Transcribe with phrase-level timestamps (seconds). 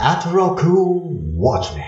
[0.00, 1.84] アトロクウォッチメン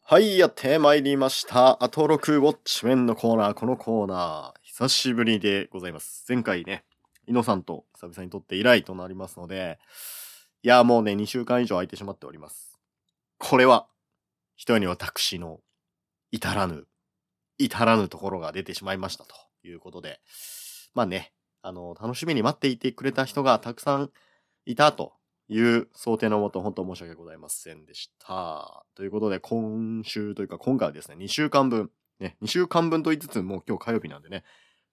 [0.00, 1.76] はい、やってまいりました。
[1.84, 6.24] アトロクウォッチメンのコーナー、このコーナー、久しぶりでございます。
[6.26, 6.84] 前回ね、
[7.26, 9.78] イノさんと久々に撮って以来となりますので、
[10.62, 12.80] いや、もうね、2週間以上空いてしまっております。
[13.36, 13.86] これは、
[14.56, 15.60] ひとえに私の
[16.32, 16.86] 至らぬ、
[17.58, 19.34] 至らぬところが出てしまいましたと
[19.64, 20.18] いうことで、
[20.94, 24.10] まあね、あの、楽しみに待っていてくれた人がたくさん
[24.64, 25.12] いたと
[25.48, 28.84] いう想定のもと、本当申し訳ございませんでした。
[28.94, 31.90] ということで、今週というか、今回はですね、2週間分、
[32.20, 34.44] ね、2週間分と言いつつ、もう今日火曜日なんでね、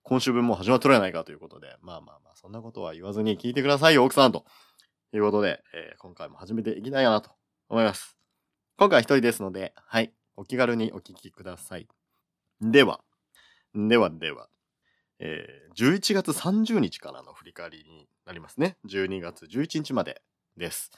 [0.03, 4.45] 今週分も始まっとるやないかということで、まあまあまあ、そんなことは言わずに聞いてくださいよ、奥さんと。
[5.13, 7.31] いうことで、えー今回も始めていきたいなと
[7.69, 8.17] 思います。
[8.77, 11.87] 今回は一人ですので、はい、お気軽にお聞きください。
[12.61, 13.01] では、
[13.73, 14.49] ではでは、
[15.19, 18.77] えー11月30日からの振り返りになりますね。
[18.87, 20.21] 12月11日まで
[20.57, 20.91] です。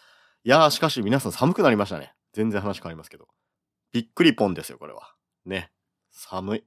[0.44, 2.13] いやー、しかし皆さん寒くなりましたね。
[2.33, 3.27] 全然話変わりますけど。
[3.91, 5.14] びっくりポンですよ、これは。
[5.45, 5.72] ね。
[6.11, 6.64] 寒い。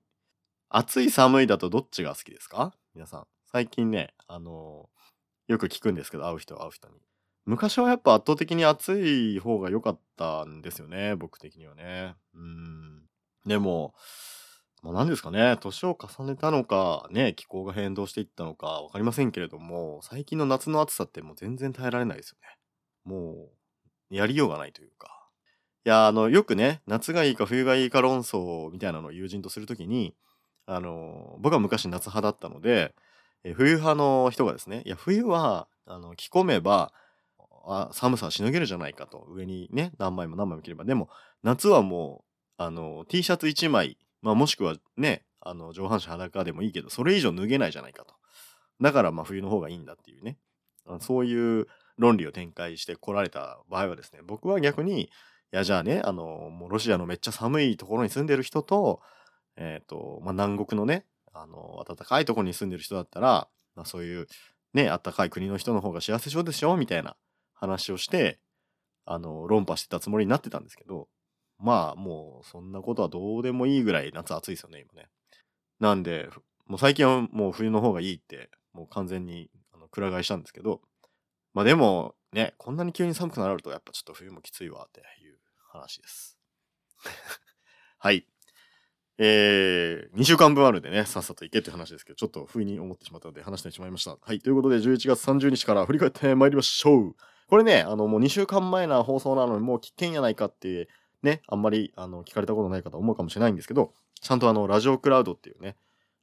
[0.68, 2.72] 暑い寒いだとどっちが好きですか？
[2.94, 3.26] 皆さん。
[3.50, 5.00] 最近ね、あのー
[5.48, 6.94] よく聞くんですけど、会う人会う人に。
[7.44, 12.14] 昔はやっぱ圧倒的に暑い方が良かったんですよね、僕的にはね。
[12.34, 13.02] うん。
[13.46, 13.92] でも、
[14.84, 22.56] まあ、何ですかね、年を重ねたのか、ね、気候が変動していったのかわかりませんけれども、最近の夏の暑さってもう全然耐えられないですよね。
[23.04, 23.50] も
[24.10, 25.28] う、やりようがないというか。
[25.84, 30.14] いや、あの、よくね、夏がいいか冬がいいか論争みたいなのを友人とするときに、
[30.66, 32.94] あの、僕は昔夏派だったので、
[33.44, 36.92] え冬派の人がですね、いや、冬は、あの、着込めば、
[37.64, 39.26] あ寒さはしのげるじゃないかと。
[39.28, 40.84] 上にね、何枚も何枚も着れば。
[40.84, 41.08] でも、
[41.42, 42.24] 夏はも
[42.58, 48.14] う、あの、T シャツ1枚、まあ、もしくはね、あの、上半身裸でもいいけど、それ以上脱げないじゃないかと。
[48.80, 50.38] だから、まあ、冬の方がいいんだっていうね。
[51.00, 51.66] そういう
[52.00, 55.08] 論理を展開して来られた場合はですね、僕は逆に、い
[55.52, 59.00] や、じゃあね、あの、もうロシアのめっちゃ寒いところに住んでる人と、
[59.56, 64.26] えっ、と、まあ、南国のね、あの、暖かいところに住んでる人だったら、まあ、そういう、
[64.72, 67.16] ね、暖かい国の人の方が幸せそうでしょみたいな
[67.52, 68.40] 話をして、
[69.04, 71.08] あの、論破してたつもりになってたんですけど、
[71.58, 75.08] まあ、もう、そんなことはどうでもいいぐらい夏暑いですよね、今ね。
[75.80, 76.30] なんで、
[76.66, 80.80] もう最近はもう冬の方がいいって、もう完全にあのくら替えしたんですけど、
[81.54, 85.36] まあでも、ね、こんなに急に寒くなると、やっぱちょっと冬もきついわっていう
[85.68, 86.38] 話です。
[87.98, 88.26] はい。
[89.18, 94.16] えー、2週間分あるんでね、さっさと行けって話ですけど、ちょっと不意に思ってしまったので話してしまいました。
[94.18, 94.40] はい。
[94.40, 97.16] ということで、11月30日から振り返ってまいりましょう。
[97.48, 100.88] これね、あの、もう2週間前な放送なのに、もう聞けんやないかって、
[101.22, 105.76] ね、あんまり、あの、聞かれたことない方思うかもしれないんですけど、ちゃんとあの、ラジオクラウドっていうね、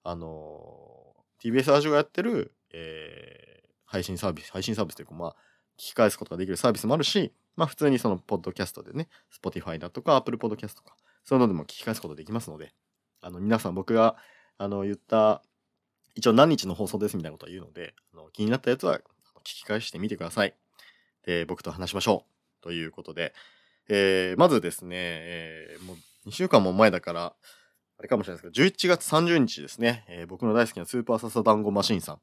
[0.03, 3.46] あの、TBS ラジオがやってる、えー
[3.87, 5.35] 配信サービス、配信サービスというか、まあ、
[5.77, 9.07] 聞き返すことができるサービスもあるし、まあ、普通にその、ポッドキャストでね、
[9.43, 12.73] Spotify だとか、Apple Podcast とか、そういうのでも聞き返すことできますので、
[13.21, 14.15] あの、皆さん僕が、
[14.57, 15.41] あの、言った、
[16.15, 19.01] 一応何日の放送ですみたいなことは言うので、あの気になったやつは、聞
[19.43, 20.55] き返してみてください。
[21.25, 22.25] で、僕と話しましょ
[22.59, 22.63] う。
[22.63, 23.33] ということで、
[23.87, 25.97] えーまずですね、えーもう
[26.27, 27.35] 2週間も前だから、
[27.99, 32.21] あれかもしれないですけど、11月30日ですね、えー僕の大好きなスーパーササダンゴマシンさん。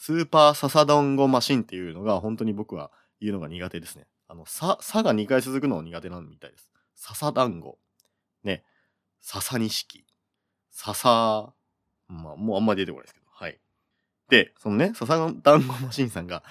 [0.00, 2.90] スーパーササダンゴマシンっていうのが本当に僕は
[3.20, 4.06] 言うのが苦手ですね。
[4.28, 6.72] あの、さ、さが2回続くのが苦手なんみたいです。
[6.94, 7.76] ササダンゴ。
[8.42, 8.64] ね。
[9.20, 10.06] 笹錦。
[10.70, 11.52] 笹、
[12.08, 13.60] まあ、もうあんまり出てこないですけど、はい。
[14.30, 16.44] で、そのね、笹ダンゴマシンさんが、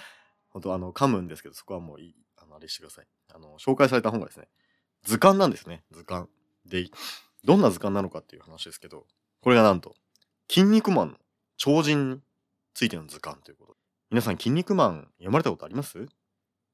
[0.52, 3.08] 本当あの、噛むんですけど、そこはもういい、あの、あれしてください。
[3.34, 4.48] あの、紹介された本がですね、
[5.02, 6.28] 図鑑なんですね、図鑑。
[6.68, 6.86] で、
[7.46, 9.08] どんな図鑑なのかっていう話ですけど、
[9.42, 9.96] これがなんと、
[10.48, 11.18] 筋肉マンの
[11.58, 12.22] 超人
[12.80, 13.80] ついての図鑑ということで。
[14.10, 16.08] 皆さん、筋肉マン読まれたことあります？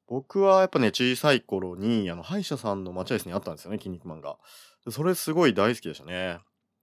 [0.05, 4.38] 僕はやっぱね、小さい頃に、あの、歯医者さんの待合室にあったんですよね、筋肉マンが。
[4.91, 6.38] それすごい大好きでしたね。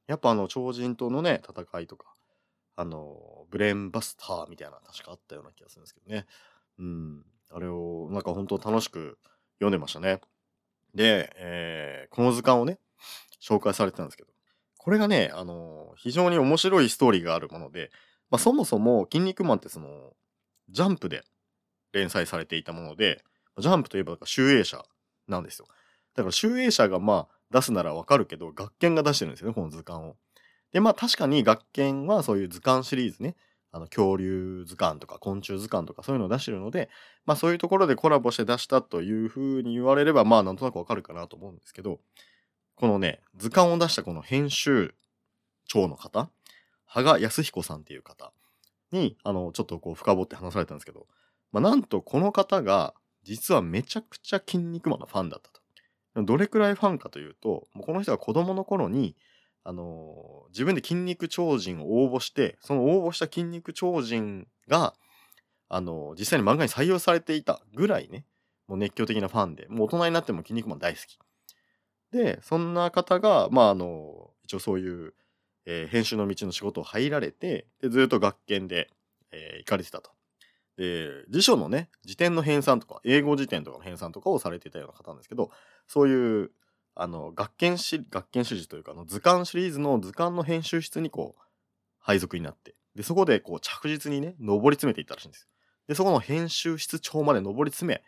[0.09, 2.13] やっぱあの、超人とのね、戦いとか、
[2.75, 6.27] あの、ブレーンバスターみたいな、確かあったような気がするんですけどね。
[6.81, 7.25] うん。
[7.53, 9.21] あれを、なんか本当楽しく
[9.61, 10.21] 読んでましたね。
[10.97, 12.81] で、えーこの図鑑をね、
[13.41, 14.31] 紹介されてたんですけど、
[14.79, 17.93] これがね、あの、非常に面白いストーリーがあるもので、
[18.33, 20.15] まあ、そもそも、筋肉マンってその、
[20.71, 21.23] ジャンプで
[21.93, 23.23] 連載されていたもので、
[23.59, 24.83] ジャンプといえば、集英社
[25.29, 25.67] なんですよ。
[26.15, 30.17] だから、集英社がまあ、出すならわかるけど、学研が出してるんですよね、この図鑑を。
[30.73, 33.37] で、まあ、確かに学研はそういう図鑑シリーズね、
[33.71, 36.89] あの、恐竜図鑑とか昆虫図鑑とかそういうのを出してるので、
[37.27, 42.01] まあ、そういうところでコラボして出したというふうに言われれば、まあ、なんとなくわかるかなと思うんですけど、
[42.77, 44.95] このね、図鑑を出したこの編集
[45.67, 46.31] 長の方、
[46.95, 48.33] 羽賀康彦さんっていう方
[48.91, 51.07] に、あの、ちょっとこう深掘って話されたんですけど、
[51.51, 55.63] まあ、なんとこの方が、実はめちゃくちゃ筋肉マンのファンだったと。
[56.25, 59.17] どれくらいファンかというと、もうこの人が子供の頃に、
[59.65, 64.95] あの自分で筋肉超人を応募して、その応募した筋肉超人が、
[65.69, 68.27] あの実際に漫画に採用されていたぐらいね、
[68.67, 71.19] もう熱狂的なファンで、もう大人になっても筋肉マン大好き。
[72.11, 75.15] で、そんな方が、まあ、あの一応そういう、
[75.67, 78.91] えー編集の道の仕事を入られて、でずっと学研で、
[79.31, 80.11] えー行かれてたと。
[80.77, 85.51] で、辞書のね、辞典の編纂とか、英語辞典とかの編纂とかをされていたような方なんですけど、
[85.87, 86.51] そういう、
[86.95, 91.43] あの、学研し、学研主事というか、あの図鑑シリーズの図鑑の編集室にこう、
[91.99, 95.49] 配属になって、で、そこでこう着実にね、上り詰めていったらしいんです。
[95.89, 98.03] で、そこの編集室長まで上り詰め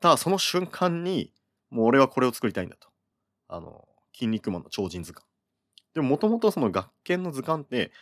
[0.00, 1.32] たその瞬間に、
[1.70, 2.88] もう俺はこれを作りたいんだと。
[3.48, 5.27] あの、筋肉マンの超人図鑑。
[5.94, 7.92] でも、もともとその学研の図鑑って、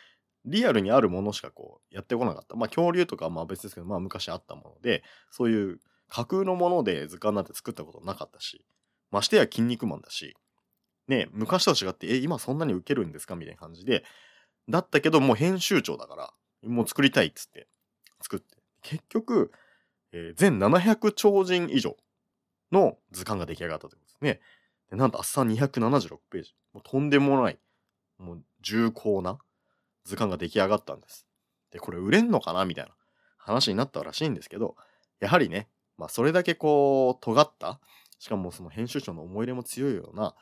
[0.44, 2.56] リアルにあるものしかこうやってこなかった。
[2.56, 8.64] まあ恐竜とかはまあ別ですけど、まあ昔あったもので、そういう架空のもので図鑑なんて作ったことなかったし、
[9.10, 10.36] ましてや筋肉マンだし、
[11.08, 13.36] ね昔と違って、え、今そんなに受けるんですか？
[13.36, 14.04] みたいな感じで、
[14.68, 16.34] だったけどもう編集長だから、
[16.68, 17.68] もう作りたいっつって
[18.22, 18.56] 作って。
[18.82, 19.52] 結局、
[20.12, 21.96] えー全700超人以上
[22.72, 24.40] の図鑑が出来上がったということですね。
[24.90, 26.54] でなんと、あっさん276ページ。
[26.72, 27.58] もうとんでもない、
[28.18, 29.38] もう重厚な
[30.04, 31.26] 図鑑が出来上がったんです。
[31.70, 32.92] で、これ売れんのかなみたいな
[33.38, 34.76] 話になったらしいんですけど、
[35.20, 35.68] やはりね、
[35.98, 37.80] まあそれだけこう、尖った、
[38.18, 40.34] しかもその編集長の思い入れも強いような、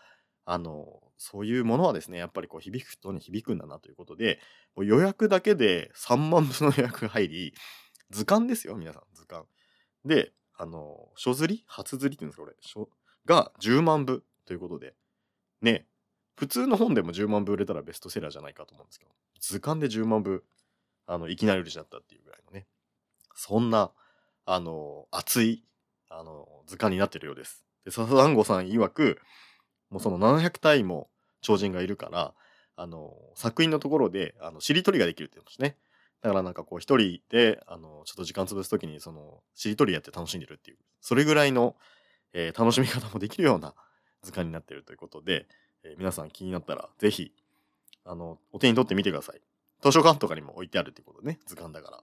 [0.45, 4.41] あの、そういうものはですね、やっぱりこう響く人に響くんだなということで、
[4.77, 7.55] もう予約だけで3万部の予約が入り、
[8.11, 9.47] 図鑑ですよ、皆さん、図鑑。
[10.05, 11.65] で、あの、書釣り？
[11.67, 12.57] 初釣りって言うんですか、これ。
[12.61, 12.89] 書
[13.25, 14.95] が10万部ということで、
[15.63, 15.87] ね、
[16.37, 19.11] 普通の本でも10万部売れたらベストセラーじゃないかと思うんですけど、
[19.41, 20.45] 図鑑で10万部、
[21.07, 22.67] あの、いきなり売れちゃったっていうぐらいのね、
[23.35, 23.91] そんな、
[24.47, 25.65] あの、熱い、
[26.11, 27.65] あの、図鑑になってるようです。
[27.85, 29.21] で、笹団子さん曰く、
[29.91, 31.09] もうその700体も
[31.41, 32.35] 超人がいるから、
[32.77, 35.77] あの、作品のところで、あの、しりとりができるって言うんですね。
[36.23, 41.77] だからなんかこう一人で、あの、ちょっと時間潰すときに、その、しりとりやって楽しんでるっていう、それぐらいの、
[42.33, 43.75] えー楽しみ方もできるような
[44.23, 45.47] 図鑑になってるということで、
[45.85, 47.33] えー皆さん気になったら、ぜひ、
[48.05, 49.41] あの、お手に取ってみてください。
[49.83, 51.99] 図書館とかにも置いてあるっていうことね、図鑑だから、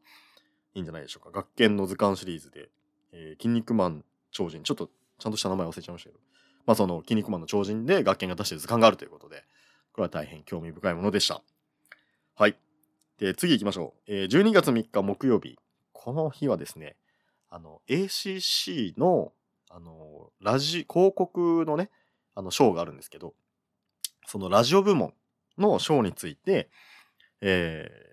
[0.76, 1.32] いいんじゃないでしょうか。
[1.32, 2.70] 学研の図鑑シリーズで、
[3.12, 4.90] えー筋肉マン超人、ちょっと
[5.20, 6.20] ちゃんとした名前忘れちゃいましたけど、
[6.66, 9.44] まあその、筋肉マンの超人で学研が出してる図鑑があるということで、
[9.94, 11.42] これは大変興味深いものでした。
[12.36, 12.56] はい。
[13.18, 14.12] で、次行きましょう。
[14.14, 15.58] えー12月3日木曜日。
[15.92, 16.96] この日はですね、
[17.50, 19.34] あの、ACC の、
[19.70, 21.90] あの、ラジ、広告のね、
[22.34, 23.34] あの、賞があるんですけど、
[24.32, 25.14] そのラジオ部門
[25.58, 26.70] の賞について、
[27.42, 28.12] えー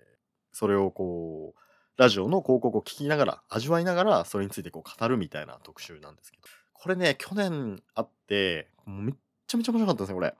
[0.51, 1.59] それをこう、
[1.95, 6.43] ラジオの広告を聞きながら、味わいながら、それについてこう語るみたいな特集なんですけど、
[6.73, 9.15] これね、去年あって、めっ
[9.47, 10.35] ちゃめちゃ面白かったですね、これ。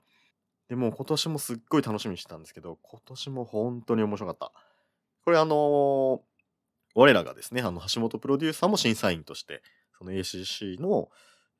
[0.68, 4.52] でもう今年もすっごい楽しみにしてたんですけど、今年も本当に面白かった。
[5.24, 6.20] これあのー
[6.96, 9.62] 我らがですね、あの、橋本プロデューサーも審査員として、
[9.96, 11.08] その ACC の、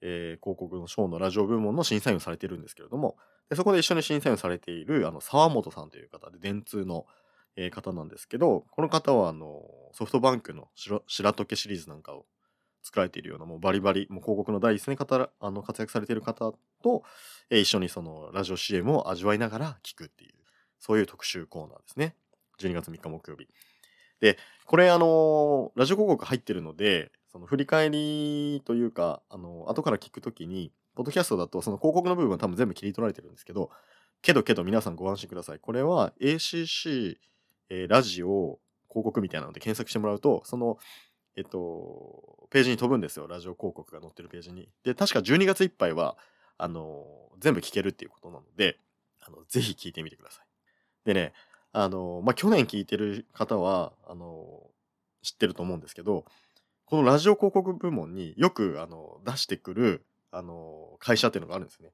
[0.03, 3.17] えー広告のショーのラジオ部門の審査員をされてるんですけれども、
[3.51, 7.07] でそこで一緒に審査員をされている、あの、沢本さんという方で、電通の、
[7.57, 12.25] えー方なんですけど、この方は、あの、ソフトバンクの白白時シリーズなんかを
[12.83, 17.03] 作られているような、もうバリバリ、もう広告の第一線方、あの、活躍されている方と、
[17.51, 20.35] えー一緒にそのラジオ CM を味わいながら聞くっていう、
[20.79, 22.15] そういう特集コーナーですね。
[22.61, 23.49] 12月3日木曜日。
[24.21, 33.71] で、これあのラジオ広告入ってるので、その振り返りというか、あの後から聞くときに、ポッドキャストだとその広告の部分は多分全部切り取られてるんですけど、
[34.21, 35.59] けどけど皆さんご安心ください。
[35.59, 37.17] これは ACC、
[37.71, 38.59] えーラジオ
[38.91, 40.77] 広告みたいなので検索してもらうと、その、
[41.37, 43.29] えっと、ページに飛ぶんですよ。
[43.29, 44.69] ラジオ広告が載ってるページに。
[44.85, 46.19] で、確か12月いっぱいは、
[46.59, 47.07] あの
[47.39, 48.77] 全部聞けるっていうことなので、
[49.23, 50.45] あの、ぜひ聞いてみてください。
[51.07, 51.33] でね、
[51.73, 54.65] あのまあ、去年聞いてる方は、あの
[55.23, 56.27] 知ってると思うんですけど、
[56.85, 61.91] このラジオ広告部門によく、あの出してくる、あの会社っていうのがあるんですね。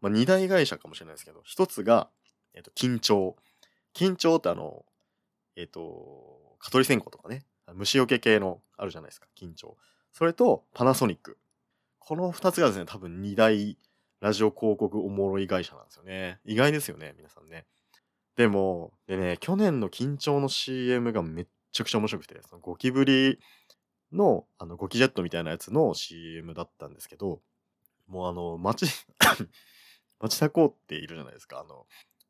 [0.00, 2.08] まあ、二大会社かもしれないですけど、一つが、
[2.54, 3.36] えっと、緊張。
[3.94, 4.84] 緊張ってあの、
[5.56, 7.44] えっと、蚊取り線香とかね、
[7.74, 9.76] 虫除け系のあるじゃないですか、緊張。
[10.12, 11.38] それと、パナソニック。
[11.98, 13.76] この二つがですね、多分二大
[14.20, 16.40] ラジオ広告おもろい会社なんですよね。
[16.44, 17.66] 意外ですよね、皆さんね。
[18.36, 23.38] でも、でね、去年の緊張の CM がめっちゃくちゃ面白くて、そのゴキブリ
[24.12, 27.40] の、あの、ゴキジェットみたいなやつの CM だったんですけど、
[28.10, 28.86] もうあの、町、
[30.20, 31.86] 町田公っているじゃないですか、あの、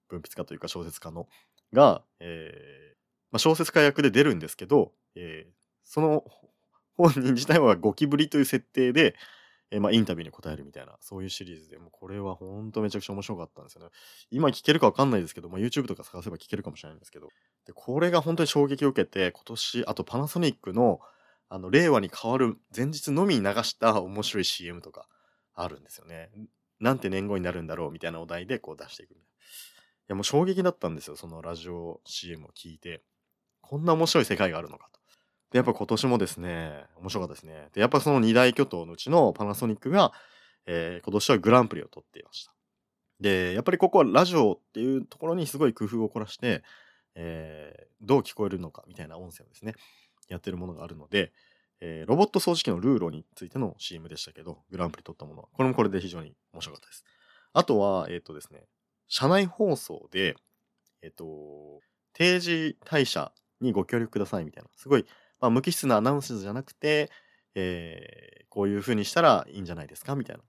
[0.09, 1.29] 文筆家というか小説家の、
[1.73, 2.97] が、えー
[3.33, 6.23] まあ、小説家役で出るんですけど、えーその
[6.97, 9.17] 本人自体はゴキブリという設定で、
[9.73, 13.89] えーまあ、インタビューに答えるみたいな、そういうシリーズで、もうこれはほんとめちゃくちゃ面白かったんですよね。
[14.31, 17.29] 今聞けるかわかんないですけど、まあ、YouTube とか探せば聞けるかもしれないんですけど、
[17.67, 21.01] でこれが本当に衝撃を受けて、今年、あとパナソニックの、
[21.49, 25.09] あの、令和に変わる前日のみに流した面白い CM とか
[25.63, 26.31] あるんですよね。
[26.81, 29.23] なんて年号になるんだろうみたいなお題でこう出していくみた。
[29.23, 29.27] いい
[30.09, 33.03] や、もう衝撃だったんですよ、そのラジオ CM を聞いて。
[33.61, 35.01] こんな面白い世界があるのかと。
[35.53, 37.69] で、やっぱ今年もですね、面白かったですね。
[37.73, 40.13] で、やっぱその二大巨頭のうちのパナソニックが、
[40.67, 42.55] えー今年はグランプリを取っていました。
[43.21, 46.63] で、やっぱりここはラジオっていうところにすごい工夫を凝らして、
[47.15, 49.75] えーどう聞こえるのかみたいな音声をですね、
[50.29, 51.33] やってるものがあるので、
[51.81, 57.05] えーロボット掃除機のルーロについての CM でしたけど、グランプリ取ったものは、これもこれで非常に面白かったです。
[57.53, 58.65] あとは、えっ、とですね、
[59.09, 60.37] 社内放送で、
[61.03, 61.81] えっ、と、
[62.13, 65.07] 定時退社にご協力くださいみたいな、すごい、
[65.41, 67.11] まあ、無機質なアナウンスじゃなくて、
[67.55, 70.43] えーこういう風にしたらいいんじゃないですかみたいな。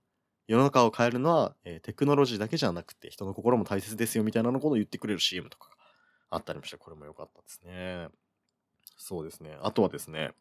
[0.48, 5.76] 世の中を変えるのは、えテクノロジーだけじゃなくて、人の心も大切ですよみたいなのことを言ってくれる CM とかが
[6.30, 8.08] あったりもして、これも良かったですね。
[8.96, 9.56] そうですね。
[9.62, 10.32] あとはですね、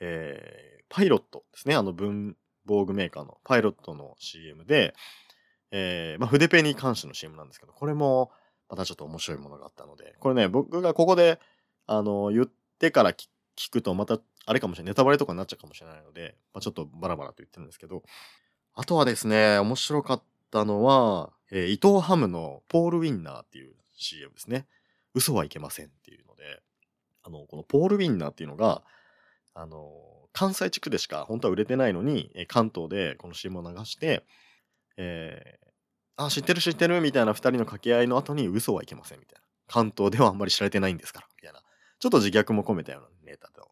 [0.00, 1.74] えーパイロットですね。
[1.74, 4.94] あの文房具メーカーのパイロットの CM で、
[5.70, 8.30] えーまあ、筆ペンに関しての CM なんですけど、これも
[8.68, 11.40] またちょっと面白いものがあったので、これね、僕がここで、
[11.86, 13.26] あの、言ってから聞
[13.70, 18.02] くと、また、あれかもしれない、ネタバレとかになっちゃうかもしれないので、まあ、ちょっとバラバラと言ってるんですけど、
[18.74, 24.66] あとはですね、面白かったのは、えー伊藤ハムのポールウィンナーっていう CM ですね。
[25.14, 26.62] 嘘はいけませんっていうので、
[27.22, 28.82] あの、このポールウィンナーっていうのが、
[29.56, 29.90] あの、
[30.32, 34.24] 関西地区でしか本当は売れてないのに、関東でこの CM を流して、
[34.98, 35.66] えー
[36.16, 39.46] あ、知ってる知ってるみたいな二人の掛け合いの後に嘘はいけませんみたいな。
[39.68, 41.60] 関東ではあんまり知られてないんですから、みたいな。
[41.98, 43.66] ちょっと自虐も込めたようなネタの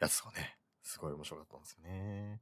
[0.00, 2.40] やつがね、すごい面白かったんですよね。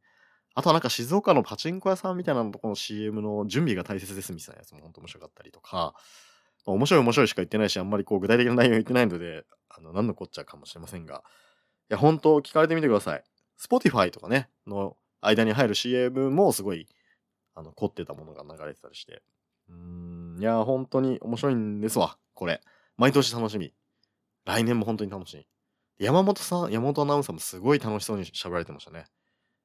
[0.55, 5.95] あとはなんか静岡のパチンコ屋さんみたいなのとこの CM の準備が大切ですみたいなやつも本当面白かったりとか、
[6.65, 11.23] ま面白い面白いしか言ってないし、あんまりこう具体的な内容言ってないので、あの、何のこっちゃかもしれませんが、
[11.89, 13.25] や、本当聞かれてみてください。
[13.61, 16.87] Spotify とかね、の間に入る CM もすごい、
[17.55, 19.23] あの、凝ってたものが流れてたりして。
[19.69, 22.61] うーん、いや、本当に面白いんですわ、これ。
[22.97, 23.73] 毎年楽しみ。
[24.45, 25.47] 来年も本当に楽しみ。
[25.99, 29.07] 山本さん、山本アナウンサーもすごい楽しそうに喋られてましたね。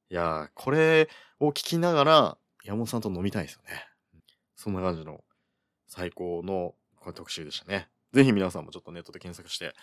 [0.10, 1.10] いやー、これ
[1.40, 3.88] を聞きながら、山本さんと飲みたいですよね。
[4.56, 5.24] そんな感じの
[5.88, 7.90] 最高のこれ特集でしたね。
[8.14, 9.74] ぜひ皆さんもちょっとネットで検索して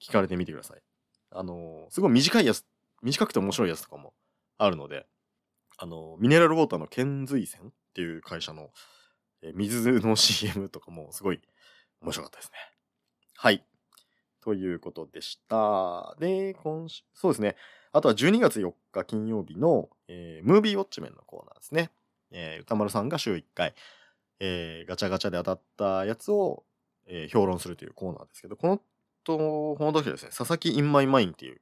[0.00, 0.82] 聞かれてみてください。
[1.30, 2.64] あのすごい短いやつ、
[3.02, 4.14] 短くて面白いやつとかも
[4.58, 5.06] あるので、
[5.78, 8.70] あのミネラルウォーターの健髄線っていう会社の、
[9.42, 11.40] えー水の CM とかもすごい
[12.02, 12.58] 面白かったですね。
[13.36, 13.64] はい。
[14.42, 16.16] ということでした。
[16.18, 17.56] で、今週、そうですね。
[17.92, 21.90] あとは12月4日金曜日の、えームービーウォッチメンのコーナーですね。
[22.30, 23.74] えー歌丸さんが週1回、
[24.40, 26.64] えーガチャガチャで当たったやつを、
[27.06, 28.80] えー評論するというコーナーですけど、この
[29.24, 31.60] と、この時ですね、佐々木インマイマインっていう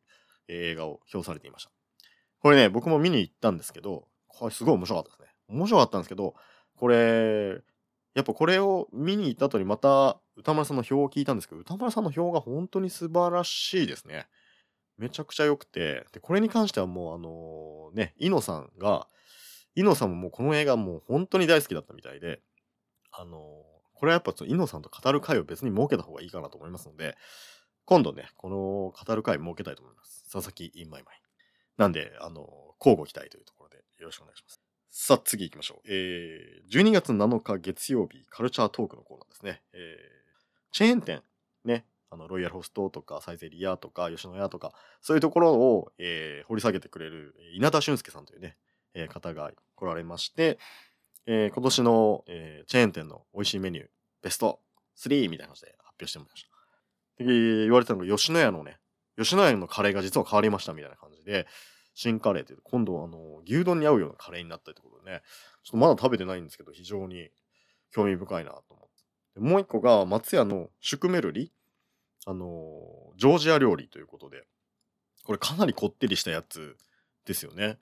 [0.48, 1.70] 映画を評されていました。
[2.40, 5.28] これね、僕も見に行ったんですけど、これすごい面白かったですね。
[5.48, 6.34] 面白かったんですけど、
[6.76, 7.60] これ、
[8.14, 14.26] やっぱこれを見に行った後にまた歌丸さんの表を聞いたんですけど、歌丸さんの表が本当に素晴らしいですね。
[14.96, 19.06] めちゃくちゃ良くて、で、これに関してはもうあのね、イノさんが、
[19.74, 22.40] イノさんももうこの映画もう本当に大好きだったみたいで、
[23.12, 23.64] あの
[23.98, 27.16] これはやっぱちょっとイノさんと語る会を別に設けた方がいいかなと思いますので、
[27.84, 30.24] 今度ね、この語る会設けたいと思います。
[30.30, 31.20] 佐々木インマイマイ。
[31.76, 34.60] なんで、あの交互期待というところでよろしくお願いします。
[34.90, 35.88] さあ、次行きましょう。
[35.88, 39.62] えー、12月7日月曜日、カルチャートークのコーナーですね。
[39.72, 39.80] えー、
[40.72, 41.22] チェーン店、
[41.64, 48.56] ね、あの、ロイヤルホストとか、サイゼリヤとか、吉野家とか、そういうところを、えー掘り下げてくれる、稲田俊介さんというね、
[48.94, 50.58] えー方が来られまして、
[51.30, 53.87] えー今年の、えーチェーン店の美味しいメニュー、
[54.23, 54.61] ベスト
[54.97, 56.47] 3みたいな感じで発表してもらいまし
[57.18, 57.25] た。
[57.25, 58.78] で言われたのが、吉野家のね、
[59.18, 61.47] 吉野家のカレーが実は変わりましたみたいな感じで、
[61.92, 65.23] 新カレーという、今度はあの、牛丼に合うようなカレーになったってことでね、
[65.64, 67.28] ちょっとまだ食べてないんですけど、非常に
[67.90, 69.40] 興味深いなと思って。
[69.40, 71.52] もう一個が、松屋のシュクメルリ、
[72.26, 72.80] あの
[73.16, 74.44] ジョージア料理ということで、
[75.25, 76.76] これかなりこってりしたやつ
[77.26, 77.78] ですよね。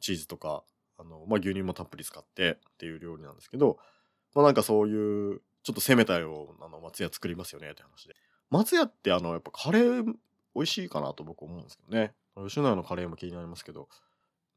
[0.00, 0.62] チーズとか、
[0.98, 3.78] あの、まあ、牛乳もたっぷり使ってっていう料理なんですけど、
[4.34, 8.14] まあ、なんかそういう、ちょっと攻めたようなの松屋作りますよねって話で。
[8.50, 10.04] 松屋ってあの、やっぱカレー
[10.54, 12.12] 美味しいかなと僕思うんですけどね。
[12.36, 13.88] 吉野家のカレーも気になりますけど、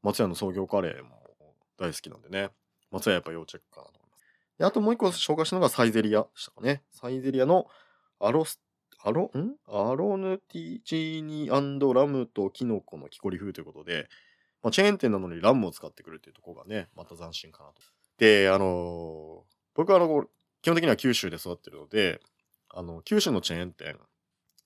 [0.02, 1.22] 松屋の創業カレーも
[1.78, 2.50] 大好きなんでね。
[2.90, 4.24] 松屋やっぱ要チェックかなと思います。
[4.58, 6.82] であともう一個紹介したのがサイゼリヤでしたかね。
[6.92, 7.66] サイゼリヤの
[8.20, 8.60] アロス、
[9.02, 9.54] アロ、ん？
[9.66, 11.60] アロヌティチーニラ
[12.06, 14.08] ムとキノコの木こり風ということで、
[14.62, 17.74] まあ、チェーン店なのにランムを使ってくるっていうところがね、また斬新かなと。
[18.18, 20.24] で、あのー僕はあの、
[20.60, 22.20] 基本的には九州で育ってるので、
[22.70, 23.96] あの、九州のチェーン店、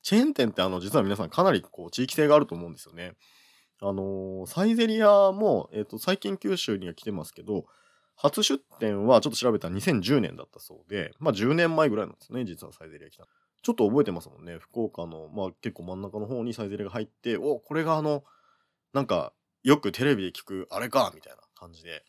[0.02, 3.12] チェーン店ってあの、実は皆さんかなりこう、地域性があると思うんですよね。
[3.82, 7.66] あのーサイゼリアも、えっ、と、最近九州には来てますけど、
[8.16, 13.26] 初出店はちょっと調べたら2010年だったそうで、まあ10年前ぐらいなんですね、実はサイゼリア来た。
[13.62, 14.58] ちょっと覚えてますもんね。
[14.58, 18.24] 福岡の、まあ結構真ん中の方にサイゼリアが入って、お、これがあの、
[18.92, 19.32] なんか、
[19.62, 22.04] よくテレビで聞く、あれかみたいな感じで、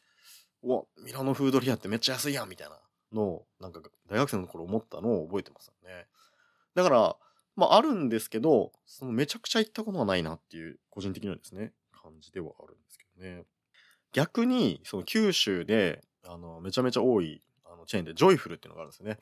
[0.64, 2.80] お、ミラノフードリアってめっちゃ安いやんみたいな
[3.12, 6.08] のを、なんか大学生の頃思ったのを覚えてますよね。
[6.76, 7.16] だから、
[7.56, 13.46] まああるんですけど、そのめちゃくちゃ行ったことはないなっていう、個人的にはですね、感じではあるんですけどね。
[14.14, 19.18] 逆に、その九州で、あの、めちゃめちゃ多い、あの、チェーンで、ジョイフルっていうのがあるんですよね。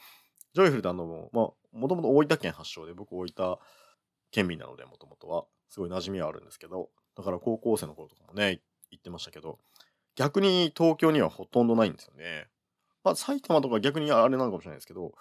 [0.53, 3.57] ジョイフルってあの、まあ、もともと大分県発祥で、僕大分
[4.31, 9.59] 県民なので、もともとは、すごい馴染みはあるんですけど、だから高校生の頃とかもね、行ってましたけど、
[10.15, 12.47] 逆に東京にはほとんどないんですよね。
[13.03, 15.13] まあ、埼玉とか逆にあれなのかもしれないですけど、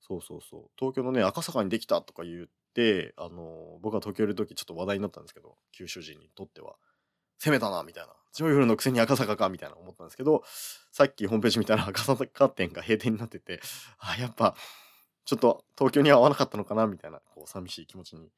[0.00, 6.76] そうそうそう、東京のね、赤坂にできたとか言って、あの、僕が東京いる時ちょっと話題になったんですけど、九州人にとっては。
[7.38, 8.12] 攻めたな、みたいな。
[8.32, 10.42] ジョイフルのくせに赤坂か、みたいな思ったんですけど、
[10.92, 13.60] さっきホームページ見たら 赤坂店が閉店になってて、
[13.98, 14.56] あ、やっぱ、
[15.24, 18.28] ちょっと東京には合わなかったのかな、みたいな、こう、寂しい気持ちに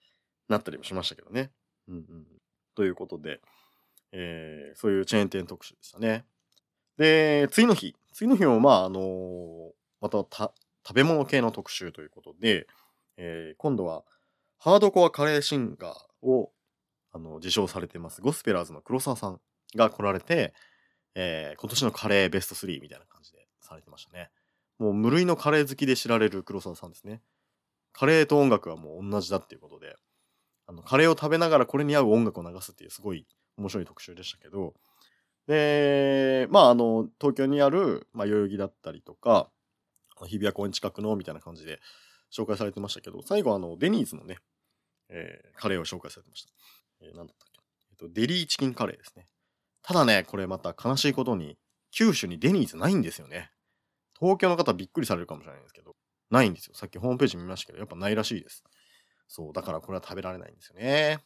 [0.49, 1.53] なったりもしましたけどね。
[1.89, 2.27] うんうん。
[2.77, 3.41] ということで、
[4.13, 6.25] えーそういうチェーン店特集でしたね。
[6.99, 7.97] で、次の日。
[8.13, 10.53] 次の日も、まあ、あのーまたた
[10.87, 12.67] 食べ物系の特集ということで、
[13.17, 14.05] えー今度は、
[14.59, 16.53] ハードコアカレーシンガーを、
[17.13, 19.41] あの、受賞されてます、ゴスペラーズの黒沢さん
[19.75, 20.55] が来られて、
[21.15, 24.31] えー今年のカレーベスト3みたいな感じでされてましたね。
[24.79, 27.23] もう無類のカレー好きで知られる黒沢さんですね。
[27.93, 29.97] カレーと音楽はもう同じだっていうことで、
[30.67, 33.27] あの、カレーを食べながらこれに合う音楽を流すっていうすごい
[33.57, 34.75] 面白い特集でしたけど、
[35.47, 39.51] で、まあ、あの、東京にある、まあ、代々木だったりとか、
[40.25, 41.81] 日比谷公園近くのみたいな感じで
[42.33, 44.39] 紹介されてましたけど、最後あの、デニーズのね、
[45.09, 46.51] えーカレーを紹介されてました。
[47.01, 49.27] えーなんだったっけ、えっと、デリーチキンカレーですね。
[49.83, 51.57] ただね、これまた悲しいことに、
[51.93, 53.51] 九州にデニーズないんですよね。
[54.19, 55.95] 東京の方びっくりされるかもしれないんですけど、
[56.31, 56.75] ないんですよ。
[56.75, 58.65] さっきホームページ見ましたけど、やっぱないらしいです。
[59.29, 61.25] そう、だからこれは食べられないんですよね。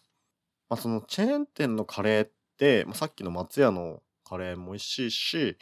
[0.69, 5.59] まあ、そのチェーン店のカレーって、まあ、さっきの松屋のカレーも美味しいし、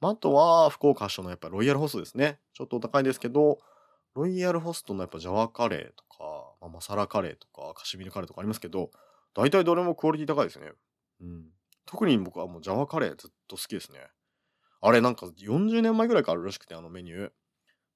[0.00, 2.38] まあ、あとは福岡発祥のやっぱロイヤルホストですね。
[2.54, 3.58] ちょっとお高いですけど、
[4.14, 8.90] ロイヤルホストのやっぱジャワカレーとか、まあ、マサラカレーとか、カシミルカレーとかありますけど、
[9.34, 10.72] 大体どれもクオリティ高いですね。
[11.20, 11.44] うん。
[11.84, 13.98] 特に僕はもうジャワカレーずっと好きですね。
[14.80, 17.30] あれなんか40年前ぐらいからあるらしくて、あのメニュー。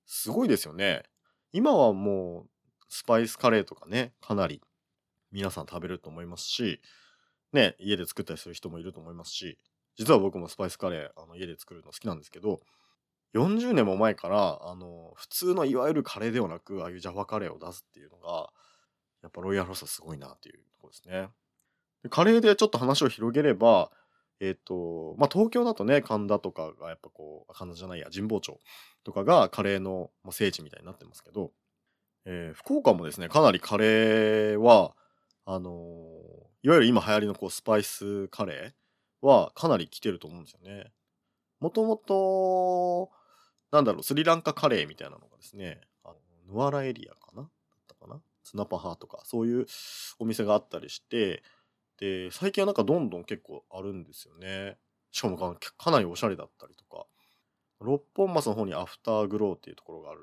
[0.05, 1.05] すごいですよね。
[1.53, 2.51] 今はもう
[2.91, 4.61] スパイスカレーとかね、かなり
[5.31, 6.81] 皆さん食べると思いますし、
[7.53, 9.57] ね、家で作ったりする人もいると思いますし、
[9.97, 12.61] 実は僕もスパイスカレー、あの家で作るの好きなんですけど、
[13.35, 18.51] 40年も前から、あの、普通のいわゆるカレーではなく、ああいうジャワカレーを出すっていうのが、
[19.23, 21.29] やっぱロイヤルホストすごいなっていうところですね。
[22.03, 23.93] でカレーでちょっと話を広げれば、
[24.41, 28.59] えっ、と、まあ、東京だとね、神田とかがやっぱこう、神田じゃないや、神保町
[29.05, 31.53] とかがカレーの聖地みたいになってますけど、
[32.25, 34.95] えー福岡もですね、かなりカレーは、
[35.47, 40.93] あのーいわゆる今流行りのこうスパイスカレーはかなり来てると思うんですよね。
[41.59, 43.11] もともと、
[43.71, 46.17] なんだろう、スリランカカレーみたいなのがですね、あの
[46.55, 47.43] ヌアラエリアかな？
[47.43, 47.51] だっ
[47.89, 48.21] たかな？
[48.45, 49.67] ツナパハとか、そういう
[50.19, 51.43] お店があったりして、
[51.99, 54.77] で、最近はなんかどんどん結構あるんですよね。
[55.13, 57.07] しかもかかなりおしゃれだったりとか。
[57.81, 60.21] 六本松の方にアフターグローっていうところがある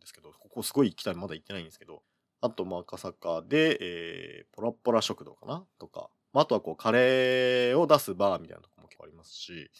[0.00, 2.02] ですけど、ここすごい行きたい、まだ行ってないんですけど、
[2.40, 5.64] あと、まあ、赤坂で、えー、ポラポラ食堂かな？
[5.78, 9.70] とか、まあ、あとはこう、カレーを出すバーみたいなとこも結構ありますし、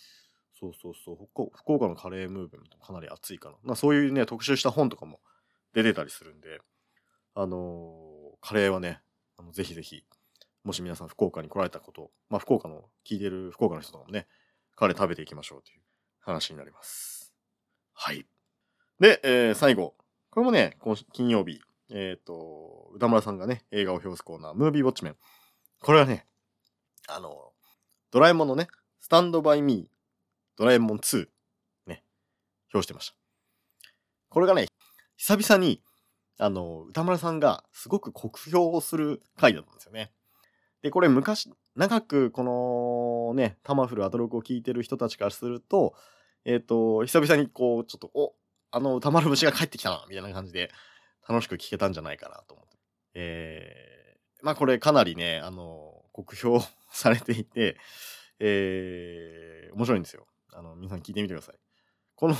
[0.58, 3.56] そうそうそう、福岡のカレームーブメントもかなり熱いかな。
[3.62, 5.20] まあ、そういうね、特集した本とかも
[5.72, 6.60] 出てたりするんで、
[7.34, 9.00] あのーカレーはね、
[9.38, 10.04] あのぜひぜひ、
[10.64, 14.26] もし皆さん福岡に来られたこと、まあ、福岡の、聞いてる福岡の人とかもね、
[14.76, 15.80] カレー食べていきましょうという
[16.20, 17.32] 話になります。
[17.94, 18.26] はい。
[18.98, 19.94] で、えー最後。
[20.30, 25.16] これもね、今金曜日、えっ、と、歌村さんがね、映画を表すコーナー、ムービーウォッチメン。
[25.80, 26.24] これはね、
[27.08, 27.52] あの、
[28.12, 28.68] ドラえもんのね、
[29.00, 29.88] スタンドバイミー、
[30.56, 31.26] ドラえもん2、
[31.86, 32.04] ね、
[32.72, 33.14] 表してました。
[34.28, 34.68] これがね、
[35.16, 35.82] 久々に、
[36.38, 40.12] あの、歌村さんがすごく酷評をする回だったんですよね。
[40.82, 45.94] で、これ昔、長くこのね、タマフルアトロクを聞いてる人たちからすると、
[46.44, 48.34] えっ、と、久々にこう、ちょっと、お、
[48.70, 50.70] あの歌丸節が帰ってきたな、みたいな感じで、
[51.28, 52.76] 楽しく聞けたんじゃないかなと思って。
[53.14, 56.60] えー、まあこれかなりね、あの、酷評
[56.92, 57.76] されていて、
[58.38, 60.26] えー、面白いんですよ。
[60.52, 61.56] あの、皆さん聞いてみてください。
[62.14, 62.34] この、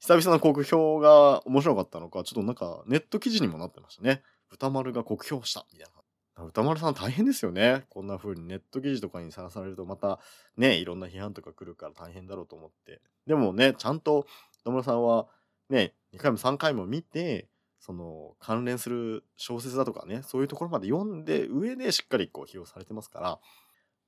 [0.00, 4.22] 久々の酷評が面白かったのか、ちょっとなんかネット記事にもなってましたね。
[4.50, 6.00] 歌丸が酷評したみたいな。
[6.44, 7.84] 歌丸さん大変ですよね。
[7.90, 10.20] こんな風にネット記事とかにさらされるとまた
[10.56, 13.02] ね、いろんな批判とか来るから大変だろうと思って。
[13.26, 14.26] でもね、ちゃんと
[14.62, 15.28] 歌丸さんは
[15.70, 23.38] ね、2回も3回も見て、その関連する小説だとかね、そういうところまで読んで上でしっかりこう批評されてますから、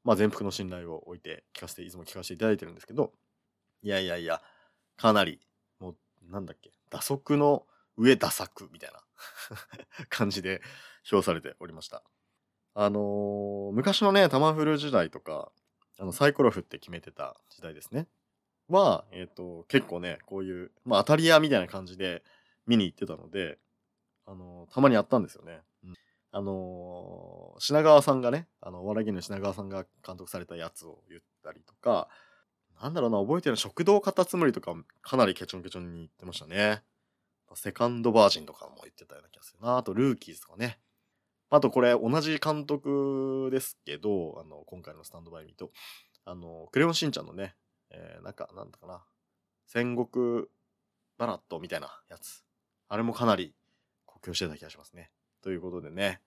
[0.04, 3.12] まあ全幅の信頼を置いて聞かせて、いつも聞かせていただいてるんですけど、
[3.82, 4.42] いやいやいや、
[4.96, 5.40] かなり、
[5.80, 5.96] もう、
[6.30, 9.00] なんだっけ、打足の上打作みたいな
[10.10, 10.60] 感じで
[11.04, 12.02] 評されておりました。
[12.74, 15.52] あのー、昔のね、タマフル時代とか、
[15.98, 18.06] あの、サイコロ振って決めてた時代ですね。
[18.68, 22.22] は、えっ、ー、と、結構ね、こういう、まあ当たり屋みたいな感じで
[22.66, 23.58] 見に行ってたので、
[24.26, 25.60] あのー、たまにあったんですよね。
[25.84, 25.94] うん、
[26.30, 32.08] あの品川さんがね、あの、お笑い芸人の品川さんが監督されたやつを言ったりとか、
[32.80, 36.82] なんだろうな、覚えてるの食堂カタツムリとかかなりケチョンケチョンに言ってましたね。
[37.54, 39.76] セカンドバージンとかも言ってたような気がするな。
[39.76, 40.78] あと、ルーキーズとかね。
[41.50, 45.70] あと、これ、同じ監督ですけど、あの、今回のスタンドバイミーと、
[46.24, 47.54] あの、クレヨンしんちゃんのね、
[47.92, 49.04] えー、なんか、なんだかな、
[49.66, 50.46] 戦国
[51.18, 52.44] バラットみたいなやつ。
[52.88, 53.54] あれもかなり
[54.06, 55.10] 酷評してた気がしますね。
[55.42, 56.20] ということでね、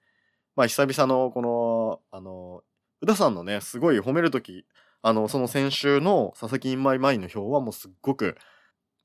[0.56, 2.64] まあ、久々のこの、あの、
[3.02, 4.66] 宇田さんのね、すごい褒めるとき、
[5.02, 8.38] あの、その先週の佐々木インマイマインの表はもうすっごく、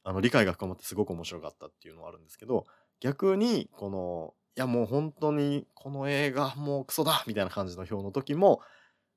[0.04, 2.66] あの、理解が深まってすごく面白かったっていうのはあるんですけど、
[3.00, 8.60] 逆に、この、いやもう本当にこの映画もうクソだみたいな感じの表の時も、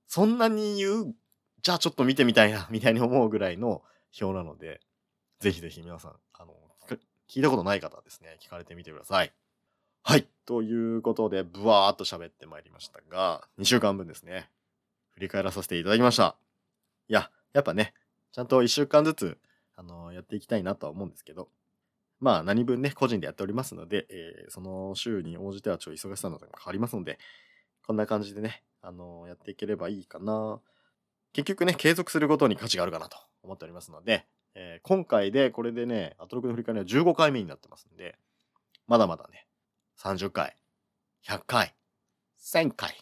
[0.07, 1.15] そんなに言う、
[1.63, 3.81] じゃあちょっと見てみたいな、みたいに思うぐらいの
[4.21, 4.81] 表なので、
[5.39, 6.53] ぜひぜひ皆さん、あの、
[7.29, 9.31] 聞いたことない方はですね、聞かれてみてください。
[10.03, 10.27] はい。
[10.45, 14.49] ということで、ブワーっと喋ってまいりましたが、2週間分ですね、
[15.13, 16.35] 振り返らさせていただきました。
[17.07, 17.93] いや、やっぱね、
[18.33, 19.37] ちゃんと1週間ずつ、
[19.77, 21.47] あのー、やっていきたいなとは思うんですけど、
[22.19, 27.19] まあ何分ね、個人でやっておりますので、えー、その週に応じてはちょい忙しさなども変わりますので、
[27.87, 30.59] こんな感じでね、あのー、やっていければいいかな。
[31.33, 38.17] 結局ね、継続することに価値があるかなと思っておりますので、えー、今回でこれでね、アトロクの振り返りは15回目になってますんで、
[38.87, 39.47] まだまだね、
[39.99, 40.55] 30回、
[41.27, 41.75] 100回、
[42.39, 42.95] 1000回、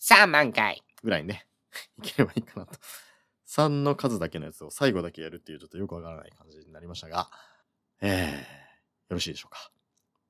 [0.00, 1.46] 3万回ぐらいね、
[1.98, 2.78] いければいいかなと
[3.48, 7.30] 3の数だけのやつを最後だけやるっていうちょっとよくわからない感じになりましたが、
[8.02, 8.44] えー、よ
[9.10, 9.70] ろしいでしょうか。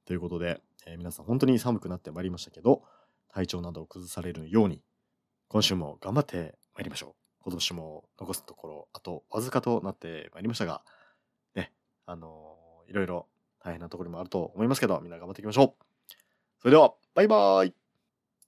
[0.04, 2.84] ということで、えー、皆さん本当に寒くなってまいりましたけど、
[3.28, 4.82] 体調などを崩されるように、
[5.48, 7.23] 今週も頑張ってまいりましょう。
[7.44, 10.82] 今年も残すところ、あとわずかとなってまいりましたが、
[11.54, 11.72] ね、
[12.06, 13.26] あのー、いろいろ
[13.62, 15.84] 大変なところもあると思いますけど、みんな頑張っていきましょう。
[16.60, 17.74] それでは、バイバーイ